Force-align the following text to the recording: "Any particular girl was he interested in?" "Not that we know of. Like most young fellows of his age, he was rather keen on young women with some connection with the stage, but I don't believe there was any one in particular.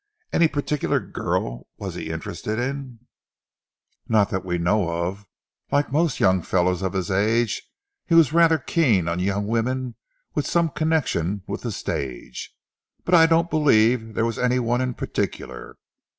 "Any 0.33 0.47
particular 0.47 0.99
girl 0.99 1.67
was 1.77 1.93
he 1.93 2.09
interested 2.09 2.57
in?" 2.57 3.01
"Not 4.09 4.31
that 4.31 4.43
we 4.43 4.57
know 4.57 4.89
of. 4.89 5.27
Like 5.71 5.91
most 5.91 6.19
young 6.19 6.41
fellows 6.41 6.81
of 6.81 6.93
his 6.93 7.11
age, 7.11 7.61
he 8.07 8.15
was 8.15 8.33
rather 8.33 8.57
keen 8.57 9.07
on 9.07 9.19
young 9.19 9.45
women 9.45 9.93
with 10.33 10.47
some 10.47 10.69
connection 10.69 11.43
with 11.45 11.61
the 11.61 11.71
stage, 11.71 12.51
but 13.05 13.13
I 13.13 13.27
don't 13.27 13.51
believe 13.51 14.15
there 14.15 14.25
was 14.25 14.39
any 14.39 14.57
one 14.57 14.81
in 14.81 14.95
particular. 14.95 15.77